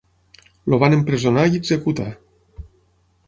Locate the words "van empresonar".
0.83-1.45